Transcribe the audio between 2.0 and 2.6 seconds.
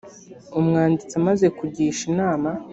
inama